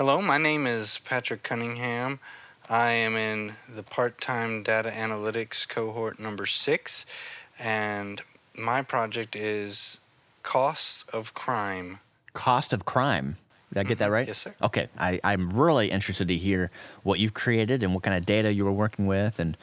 [0.00, 2.20] Hello, my name is Patrick Cunningham.
[2.70, 7.04] I am in the part time data analytics cohort number six,
[7.58, 8.22] and
[8.56, 9.98] my project is
[10.42, 11.98] Cost of Crime.
[12.32, 13.36] Cost of crime.
[13.74, 14.12] Did I get that mm-hmm.
[14.14, 14.26] right?
[14.26, 14.54] Yes, sir.
[14.62, 14.88] Okay.
[14.96, 16.70] I, I'm really interested to hear
[17.02, 19.54] what you've created and what kind of data you were working with and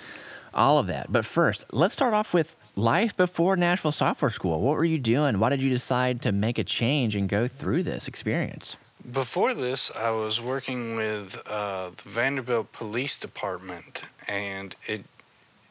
[0.54, 1.12] all of that.
[1.12, 4.62] But first, let's start off with life before Nashville Software School.
[4.62, 5.40] What were you doing?
[5.40, 8.78] Why did you decide to make a change and go through this experience?
[9.10, 15.06] Before this, I was working with uh, the Vanderbilt Police Department, and it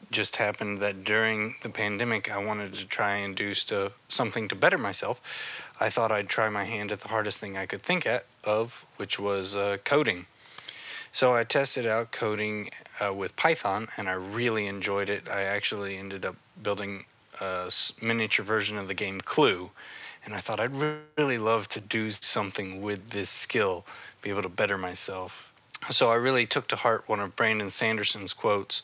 [0.09, 4.55] just happened that during the pandemic, I wanted to try and do stuff, something to
[4.55, 5.21] better myself.
[5.79, 8.83] I thought I'd try my hand at the hardest thing I could think at, of,
[8.95, 10.25] which was uh, coding.
[11.13, 15.29] So I tested out coding uh, with Python, and I really enjoyed it.
[15.29, 17.05] I actually ended up building
[17.39, 19.69] a miniature version of the game Clue,
[20.25, 20.75] and I thought I'd
[21.17, 23.85] really love to do something with this skill,
[24.21, 25.51] be able to better myself.
[25.89, 28.81] So I really took to heart one of Brandon Sanderson's quotes,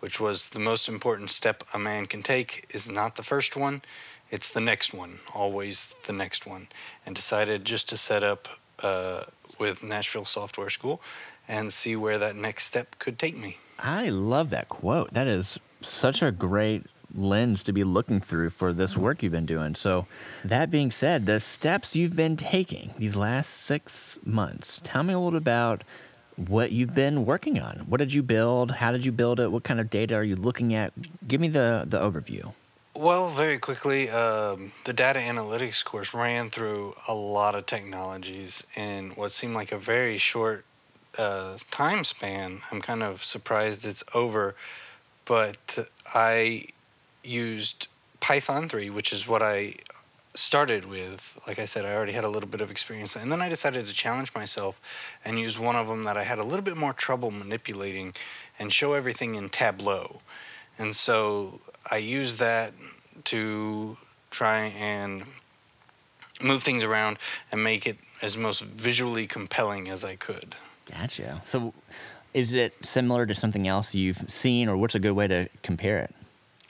[0.00, 3.82] which was the most important step a man can take is not the first one,
[4.30, 6.68] it's the next one, always the next one,
[7.06, 8.48] and decided just to set up
[8.82, 9.24] uh,
[9.58, 11.00] with Nashville Software School
[11.46, 13.58] and see where that next step could take me.
[13.78, 15.12] I love that quote.
[15.12, 19.46] That is such a great lens to be looking through for this work you've been
[19.46, 19.74] doing.
[19.74, 20.06] So,
[20.44, 25.18] that being said, the steps you've been taking these last six months, tell me a
[25.18, 25.84] little bit about
[26.36, 27.84] what you've been working on.
[27.88, 28.72] What did you build?
[28.72, 29.52] How did you build it?
[29.52, 30.92] What kind of data are you looking at?
[31.26, 32.52] Give me the, the overview.
[32.96, 39.10] Well, very quickly, um, the data analytics course ran through a lot of technologies in
[39.10, 40.64] what seemed like a very short
[41.18, 42.60] uh, time span.
[42.70, 44.54] I'm kind of surprised it's over,
[45.24, 46.66] but I
[47.24, 47.88] used
[48.20, 49.76] Python 3, which is what I
[50.34, 51.38] started with.
[51.46, 53.16] Like I said, I already had a little bit of experience.
[53.16, 54.80] And then I decided to challenge myself
[55.24, 58.14] and use one of them that I had a little bit more trouble manipulating
[58.58, 60.20] and show everything in Tableau.
[60.78, 62.72] And so I used that
[63.24, 63.96] to
[64.30, 65.24] try and
[66.42, 67.18] move things around
[67.52, 70.56] and make it as most visually compelling as I could.
[70.90, 71.42] Gotcha.
[71.44, 71.72] So,
[72.32, 75.98] is it similar to something else you've seen, or what's a good way to compare
[75.98, 76.14] it?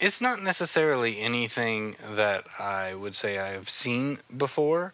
[0.01, 4.93] It's not necessarily anything that I would say I have seen before,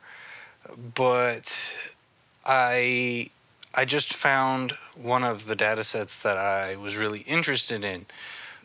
[0.94, 1.58] but
[2.44, 3.30] I
[3.74, 8.06] I just found one of the data sets that I was really interested in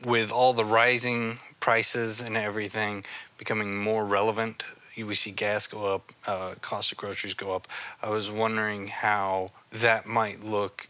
[0.03, 3.05] with all the rising prices and everything
[3.37, 4.65] becoming more relevant.
[4.97, 7.67] We see gas go up, uh, cost of groceries go up.
[8.01, 10.87] I was wondering how that might look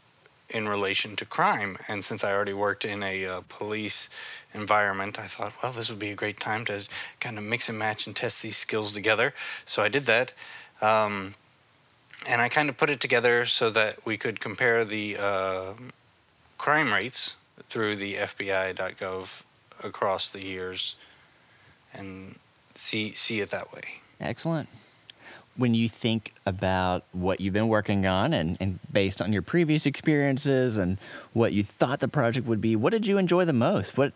[0.50, 1.78] in relation to crime.
[1.88, 4.10] And since I already worked in a uh, police
[4.54, 6.86] environment, I thought, well, this would be a great time to
[7.20, 9.34] kind of mix and match and test these skills together.
[9.66, 10.34] So I did that.
[10.82, 11.36] Um,
[12.28, 15.74] and I kind of put it together so that we could compare the uh,
[16.58, 17.36] crime rates
[17.70, 19.42] through the FBI.gov
[19.84, 20.96] across the years
[21.94, 22.40] and
[22.76, 24.02] see see it that way.
[24.20, 24.70] Excellent.
[25.58, 29.86] When you think about what you've been working on and, and based on your previous
[29.86, 30.98] experiences and
[31.34, 33.98] what you thought the project would be, what did you enjoy the most?
[33.98, 34.12] What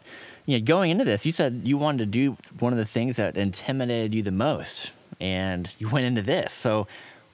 [0.45, 3.15] you know, going into this, you said you wanted to do one of the things
[3.17, 4.91] that intimidated you the most,
[5.21, 6.53] and you went into this.
[6.53, 6.87] So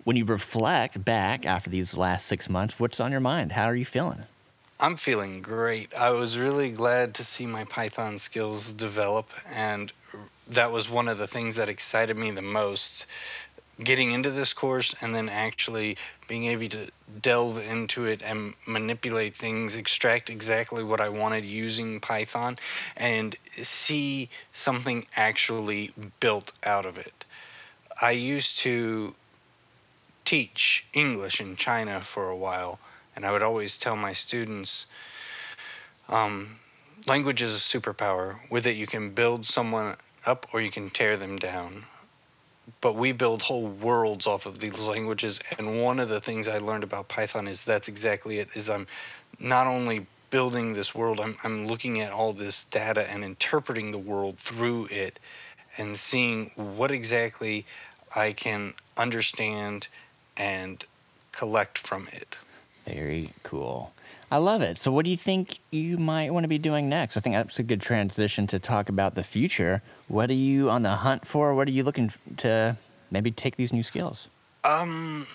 [0.03, 3.53] when you reflect back after these last six months, what's on your mind?
[3.53, 4.23] How are you feeling?
[4.79, 5.93] I'm feeling great.
[5.95, 9.93] I was really glad to see my Python skills develop, and
[10.47, 13.05] that was one of the things that excited me the most.
[13.83, 15.97] Getting into this course and then actually
[16.27, 16.87] being able to
[17.21, 22.57] delve into it and manipulate things, extract exactly what I wanted using Python,
[22.95, 27.25] and see something actually built out of it.
[28.01, 29.15] I used to
[30.23, 32.79] teach English in China for a while,
[33.15, 34.85] and I would always tell my students
[36.07, 36.59] um,
[37.07, 38.39] language is a superpower.
[38.49, 41.85] With it, you can build someone up or you can tear them down.
[42.81, 46.57] But we build whole worlds off of these languages, and one of the things I
[46.57, 48.49] learned about Python is that's exactly it.
[48.55, 48.87] Is I'm
[49.39, 53.97] not only building this world, I'm I'm looking at all this data and interpreting the
[53.97, 55.19] world through it,
[55.77, 57.65] and seeing what exactly
[58.15, 59.87] I can understand
[60.37, 60.83] and
[61.31, 62.37] collect from it.
[62.85, 63.93] Very cool.
[64.31, 64.77] I love it.
[64.77, 67.15] So, what do you think you might want to be doing next?
[67.15, 69.81] I think that's a good transition to talk about the future.
[70.07, 71.53] What are you on the hunt for?
[71.53, 72.77] What are you looking to
[73.11, 74.27] maybe take these new skills?
[74.63, 75.27] Um,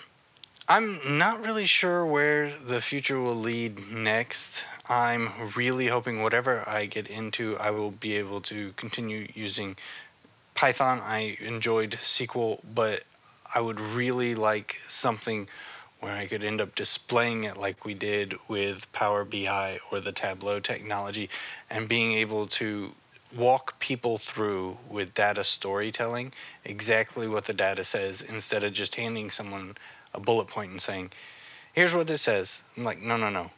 [0.67, 4.65] I'm not really sure where the future will lead next.
[4.89, 9.77] I'm really hoping whatever I get into, I will be able to continue using
[10.53, 10.99] Python.
[11.01, 13.03] I enjoyed SQL, but
[13.55, 15.47] I would really like something
[16.01, 20.11] where I could end up displaying it like we did with Power BI or the
[20.11, 21.29] Tableau technology
[21.69, 22.93] and being able to
[23.35, 26.33] walk people through with data storytelling
[26.65, 29.77] exactly what the data says instead of just handing someone
[30.13, 31.11] a bullet point and saying,
[31.71, 32.61] here's what this says.
[32.75, 33.51] I'm like, no, no, no.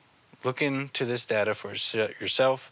[0.43, 2.71] Look into this data for yourself,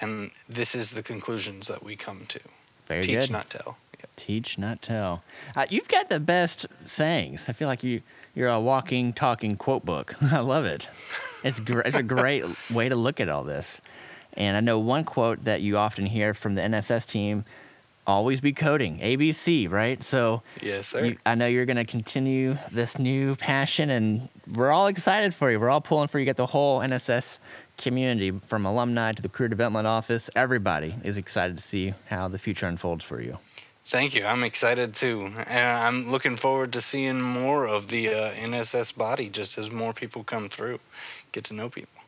[0.00, 2.40] and this is the conclusions that we come to.
[2.86, 3.30] Very Teach, good.
[3.30, 3.76] not tell.
[4.16, 5.22] Teach, not tell.
[5.56, 7.48] Uh, you've got the best sayings.
[7.48, 8.02] I feel like you
[8.34, 10.14] you're a walking, talking quote book.
[10.22, 10.88] I love it.
[11.44, 13.80] It's gr- it's a great way to look at all this.
[14.34, 17.44] And I know one quote that you often hear from the NSS team:
[18.06, 20.02] "Always be coding, ABC." Right.
[20.02, 21.04] So Yes, sir.
[21.04, 25.50] you, I know you're going to continue this new passion, and we're all excited for
[25.50, 25.60] you.
[25.60, 26.22] We're all pulling for you.
[26.22, 27.38] You Get the whole NSS
[27.76, 30.30] community, from alumni to the career development office.
[30.36, 33.38] Everybody is excited to see how the future unfolds for you.
[33.84, 34.24] Thank you.
[34.24, 35.32] I'm excited too.
[35.46, 39.92] And I'm looking forward to seeing more of the uh, NSS body just as more
[39.92, 40.80] people come through,
[41.32, 42.01] get to know people.